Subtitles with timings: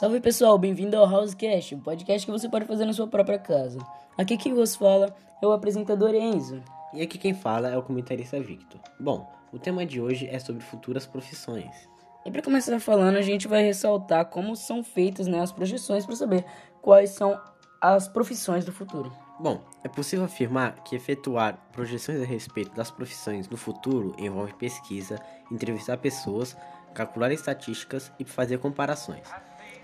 [0.00, 3.78] Salve pessoal, bem-vindo ao Housecast, um podcast que você pode fazer na sua própria casa.
[4.16, 6.62] Aqui quem vos fala é o apresentador Enzo.
[6.94, 8.80] E aqui quem fala é o comentarista Victor.
[8.98, 11.86] Bom, o tema de hoje é sobre futuras profissões.
[12.24, 16.16] E para começar falando, a gente vai ressaltar como são feitas né, as projeções para
[16.16, 16.46] saber
[16.80, 17.38] quais são
[17.78, 19.12] as profissões do futuro.
[19.38, 25.20] Bom, é possível afirmar que efetuar projeções a respeito das profissões no futuro envolve pesquisa,
[25.52, 26.56] entrevistar pessoas,
[26.94, 29.28] calcular estatísticas e fazer comparações.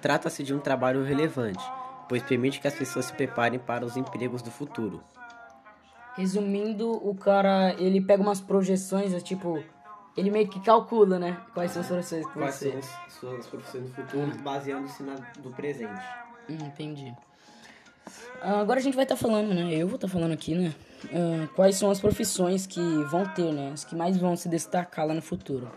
[0.00, 1.62] Trata-se de um trabalho relevante,
[2.08, 5.02] pois permite que as pessoas se preparem para os empregos do futuro.
[6.16, 9.62] Resumindo, o cara, ele pega umas projeções, é tipo,
[10.16, 11.40] ele meio que calcula, né?
[11.54, 15.50] Quais são as profissões que Quais são as suas profissões do futuro, baseando-se na do
[15.50, 16.02] presente.
[16.48, 17.14] Hum, entendi.
[18.42, 19.72] Ah, Agora a gente vai estar falando, né?
[19.72, 20.74] Eu vou estar falando aqui, né?
[21.12, 23.70] ah, quais são as profissões que vão ter, né?
[23.72, 25.70] As que mais vão se destacar lá no futuro.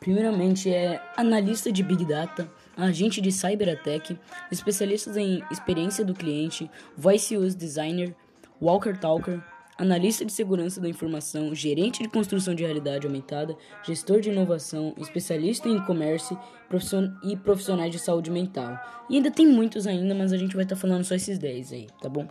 [0.00, 4.18] Primeiramente é analista de Big Data, agente de Cyber-Attack,
[4.50, 8.14] especialistas em experiência do cliente, Voice Use Designer,
[8.60, 9.42] Walker Talker,
[9.78, 15.68] analista de segurança da informação, gerente de construção de realidade aumentada, gestor de inovação, especialista
[15.68, 16.36] em e-commerce
[16.68, 18.78] profission- e profissionais de saúde mental.
[19.08, 21.86] E ainda tem muitos ainda, mas a gente vai estar falando só esses 10 aí,
[22.00, 22.26] tá bom?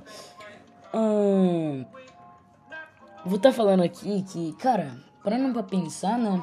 [0.94, 1.86] Ahn,
[3.26, 6.42] vou estar falando aqui que, cara, parando pra pensar, né?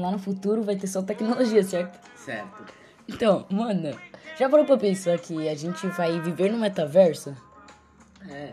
[0.00, 1.98] Lá no futuro vai ter só tecnologia, certo?
[2.16, 2.64] Certo.
[3.08, 3.96] Então, mano,
[4.38, 7.34] já parou pra pensar que a gente vai viver no metaverso?
[8.30, 8.52] É,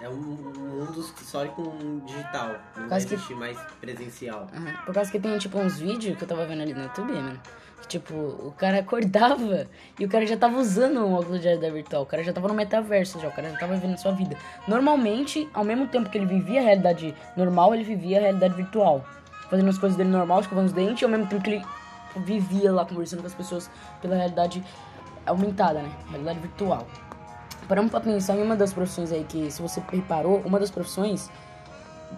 [0.00, 4.46] é um mundo só com digital, não vai que- existir mais presencial.
[4.54, 4.72] Aham.
[4.86, 7.38] Por causa que tem, tipo, uns vídeos que eu tava vendo ali no YouTube, mano.
[7.82, 9.66] Que, tipo, o cara acordava
[9.98, 12.02] e o cara já tava usando um óculos de realidade virtual.
[12.02, 14.36] O cara já tava no metaverso já, o cara já tava vivendo a sua vida.
[14.66, 19.04] Normalmente, ao mesmo tempo que ele vivia a realidade normal, ele vivia a realidade virtual.
[19.50, 21.64] Fazendo as coisas dele normal, escovando os dentes, e ao mesmo tempo que ele
[22.16, 23.70] vivia lá conversando com as pessoas
[24.00, 24.64] pela realidade
[25.26, 25.90] aumentada, né?
[26.08, 26.86] Realidade virtual.
[27.68, 31.30] Paramos pra pensar em uma das profissões aí que, se você reparou, uma das profissões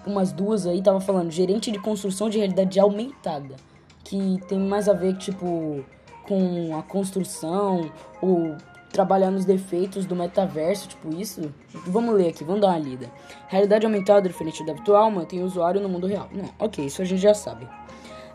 [0.06, 3.56] umas duas aí, tava falando gerente de construção de realidade aumentada.
[4.04, 5.84] Que tem mais a ver, tipo,
[6.26, 7.90] com a construção
[8.20, 8.56] ou
[8.92, 11.53] trabalhar nos defeitos do metaverso, tipo isso.
[11.86, 13.10] Vamos ler aqui, vamos dar uma lida.
[13.48, 16.28] Realidade aumentada, diferente da virtual, mantém o usuário no mundo real.
[16.32, 17.66] Não, ok, isso a gente já sabe.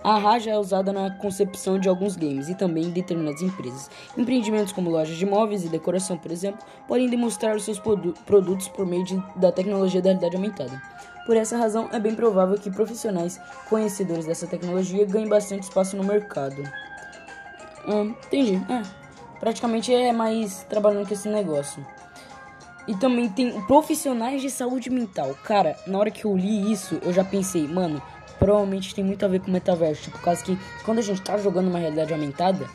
[0.03, 3.89] A RA já é usada na concepção de alguns games e também em determinadas empresas.
[4.17, 8.67] Empreendimentos como lojas de móveis e decoração, por exemplo, podem demonstrar os seus produ- produtos
[8.69, 10.81] por meio de- da tecnologia da realidade aumentada.
[11.25, 16.03] Por essa razão, é bem provável que profissionais conhecedores dessa tecnologia ganhem bastante espaço no
[16.03, 16.63] mercado.
[17.87, 18.55] Hum, entendi.
[18.69, 18.81] É,
[19.39, 21.85] praticamente é mais trabalhando com esse negócio.
[22.87, 25.35] E também tem profissionais de saúde mental.
[25.43, 28.01] Cara, na hora que eu li isso, eu já pensei, mano,
[28.39, 30.03] provavelmente tem muito a ver com o metaverso.
[30.03, 32.65] Tipo, por causa que quando a gente tá jogando uma realidade aumentada,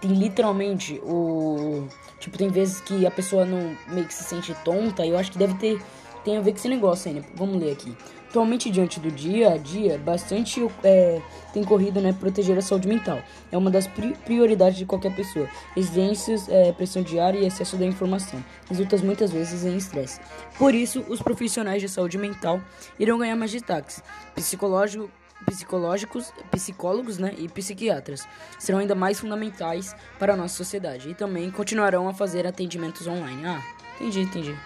[0.00, 1.86] tem literalmente o.
[2.18, 5.06] Tipo, tem vezes que a pessoa não meio que se sente tonta.
[5.06, 5.80] E eu acho que deve ter.
[6.24, 7.22] Tem a ver com esse negócio né?
[7.34, 7.96] Vamos ler aqui.
[8.28, 11.20] Atualmente, diante do dia a dia, bastante é,
[11.52, 13.20] tem corrido, né, proteger a saúde mental.
[13.50, 15.46] É uma das pri- prioridades de qualquer pessoa.
[15.76, 18.42] Exigências, é, pressão diária e excesso da informação.
[18.70, 20.18] Resulta muitas vezes em estresse.
[20.56, 22.58] Por isso, os profissionais de saúde mental
[22.98, 24.02] irão ganhar mais destaques.
[24.34, 25.10] Psicológico,
[25.44, 28.26] psicológicos, psicólogos né, e psiquiatras
[28.58, 33.44] serão ainda mais fundamentais para a nossa sociedade e também continuarão a fazer atendimentos online.
[33.44, 33.62] Ah,
[33.96, 34.56] entendi, entendi.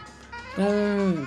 [0.52, 1.26] Então,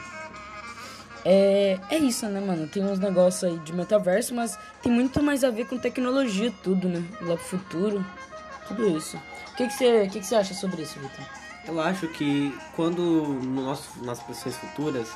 [1.26, 2.68] é, é isso, né, mano?
[2.68, 6.88] Tem uns negócios aí de metaverso, mas tem muito mais a ver com tecnologia, tudo,
[6.88, 7.04] né?
[7.22, 8.06] Lá pro futuro,
[8.68, 9.18] tudo isso.
[9.52, 11.26] O que que você que que você acha sobre isso, Vitor?
[11.68, 15.10] Eu acho que quando no nosso, nas profissões futuras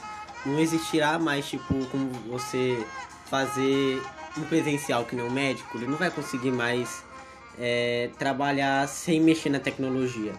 [0.45, 2.85] não existirá mais tipo como você
[3.25, 4.01] fazer
[4.37, 7.03] um presencial que nem um médico, ele não vai conseguir mais
[7.57, 10.33] é, trabalhar sem mexer na tecnologia.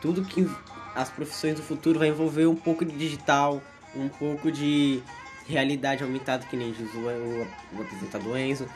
[0.00, 0.48] Tudo que
[0.94, 3.62] as profissões do futuro vai envolver um pouco de digital,
[3.96, 5.02] um pouco de
[5.48, 7.46] realidade aumentada, que nem diz o, o,
[7.78, 8.66] o apresentador Enzo,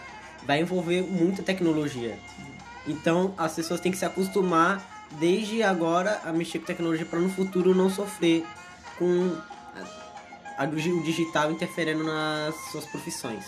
[0.47, 2.19] vai envolver muita tecnologia.
[2.87, 7.29] Então as pessoas têm que se acostumar desde agora a mexer com tecnologia para no
[7.29, 8.45] futuro não sofrer
[8.99, 9.37] com
[9.75, 13.45] a- a- o digital interferindo nas suas profissões.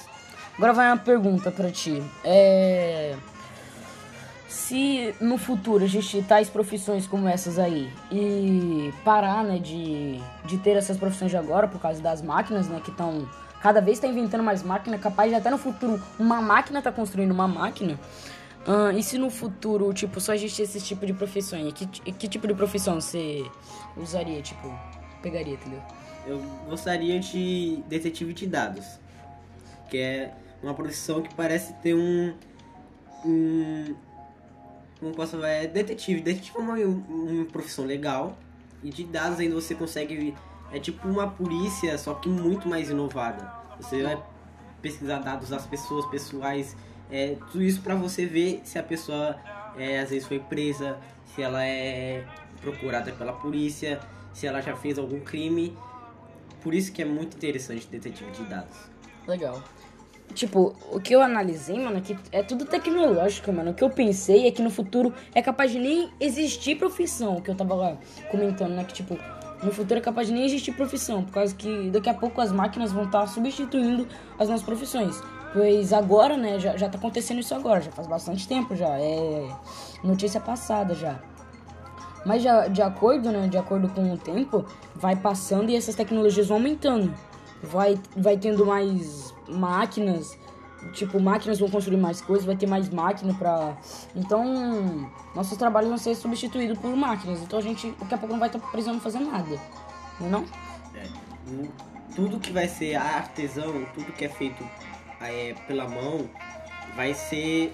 [0.57, 2.03] Agora vai uma pergunta pra ti.
[2.25, 3.17] É.
[4.49, 10.77] Se no futuro existir tais profissões como essas aí e parar, né, de, de ter
[10.77, 13.29] essas profissões de agora por causa das máquinas, né, que estão
[13.61, 17.33] cada vez está inventando mais máquina, capaz de até no futuro uma máquina tá construindo
[17.33, 17.99] uma máquina.
[18.67, 22.29] Ah, e se no futuro, tipo, só existir esse tipo de profissão, aí, que, que
[22.29, 23.45] tipo de profissão você
[23.97, 24.73] usaria, tipo,
[25.23, 25.81] pegaria, entendeu?
[26.27, 28.85] Eu gostaria de detetive de dados,
[29.89, 32.35] que é uma profissão que parece ter um,
[33.25, 33.95] um
[35.01, 36.21] como posso falar, é detetive.
[36.21, 38.37] Detetive é uma, uma profissão legal.
[38.83, 40.35] E de dados ainda você consegue.
[40.73, 43.51] É tipo uma polícia, só que muito mais inovada.
[43.81, 44.23] Você vai
[44.83, 46.77] pesquisar dados das pessoas pessoais,
[47.11, 49.37] é, tudo isso para você ver se a pessoa
[49.77, 50.99] é, às vezes foi presa,
[51.35, 52.25] se ela é
[52.61, 54.01] procurada pela polícia,
[54.33, 55.77] se ela já fez algum crime.
[56.63, 58.77] Por isso que é muito interessante detetive de dados.
[59.27, 59.63] Legal.
[60.35, 63.73] Tipo, o que eu analisei, mano, é que é tudo tecnológico, mano.
[63.73, 67.51] O que eu pensei é que no futuro é capaz de nem existir profissão, que
[67.51, 67.97] eu tava lá
[68.31, 68.85] comentando, né?
[68.85, 69.19] Que, tipo,
[69.63, 72.53] no futuro é capaz de nem existir profissão, por causa que daqui a pouco as
[72.53, 74.07] máquinas vão estar substituindo
[74.39, 75.21] as nossas profissões.
[75.53, 79.49] Pois agora, né, já, já tá acontecendo isso agora, já faz bastante tempo já, é
[80.05, 81.19] notícia passada já.
[82.25, 84.65] Mas já, de acordo, né, de acordo com o tempo,
[84.95, 87.15] vai passando e essas tecnologias vão aumentando.
[87.63, 90.39] Vai, vai tendo mais máquinas,
[90.93, 93.77] tipo, máquinas vão construir mais coisas, vai ter mais máquina pra...
[94.15, 97.41] Então, nossos trabalhos vão ser substituídos por máquinas.
[97.43, 99.59] Então a gente, daqui a pouco, não vai estar precisando fazer nada.
[100.21, 100.45] Não é não?
[100.95, 101.07] É,
[102.15, 104.65] tudo que vai ser artesão, tudo que é feito
[105.21, 106.29] é, pela mão,
[106.95, 107.73] vai ser,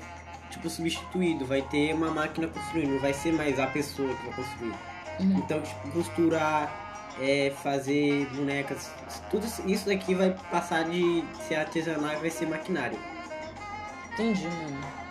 [0.51, 1.45] tipo, substituído.
[1.45, 4.75] Vai ter uma máquina construindo, não vai ser mais a pessoa que vai construir.
[5.21, 5.39] Uhum.
[5.39, 6.84] Então, tipo, costurar,
[7.21, 8.91] é, fazer bonecas,
[9.31, 12.99] tudo isso daqui vai passar de ser artesanal e vai ser maquinário.
[14.13, 15.05] Entendi, mano.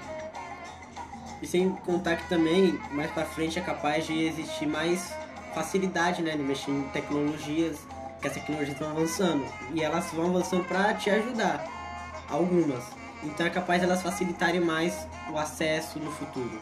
[1.42, 5.14] E sem contar que também, mais pra frente, é capaz de existir mais
[5.54, 7.80] facilidade, né, de mexer em tecnologias,
[8.22, 9.46] que as tecnologias estão avançando.
[9.74, 11.66] E elas vão avançando pra te ajudar,
[12.30, 12.84] algumas.
[13.22, 16.60] Então é capaz de elas facilitarem mais o acesso no futuro.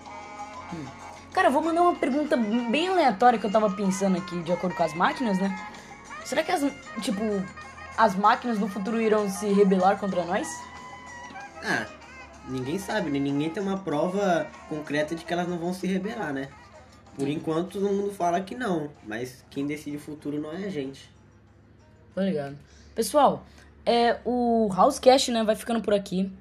[0.74, 1.11] Hum.
[1.34, 4.76] Cara, eu vou mandar uma pergunta bem aleatória que eu tava pensando aqui, de acordo
[4.76, 5.58] com as máquinas, né?
[6.26, 6.62] Será que as,
[7.02, 7.22] tipo,
[7.98, 10.48] as máquinas no futuro irão se rebelar contra nós?
[11.64, 11.86] Ah,
[12.48, 13.20] ninguém sabe, né?
[13.20, 16.50] Ninguém tem uma prova concreta de que elas não vão se rebelar, né?
[17.16, 20.70] Por enquanto todo mundo fala que não, mas quem decide o futuro não é a
[20.70, 21.10] gente.
[22.14, 22.58] Tá ligado.
[22.94, 23.46] Pessoal,
[23.86, 26.32] é, o Housecast, né, vai ficando por aqui.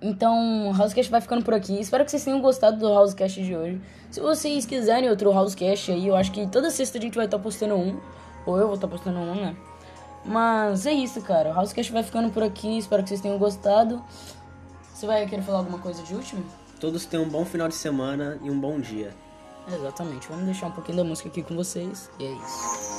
[0.00, 1.78] Então, o Housecast vai ficando por aqui.
[1.78, 3.80] Espero que vocês tenham gostado do Housecast de hoje.
[4.10, 7.38] Se vocês quiserem outro Housecast aí, eu acho que toda sexta a gente vai estar
[7.38, 8.00] tá postando um.
[8.46, 9.54] Ou eu vou estar tá postando um, né?
[10.24, 11.50] Mas é isso, cara.
[11.50, 12.78] O Housecast vai ficando por aqui.
[12.78, 14.02] Espero que vocês tenham gostado.
[14.92, 16.44] Você vai querer falar alguma coisa de último?
[16.78, 19.14] Todos tenham um bom final de semana e um bom dia.
[19.68, 20.26] Exatamente.
[20.28, 22.10] Vamos deixar um pouquinho da música aqui com vocês.
[22.18, 22.89] E é isso.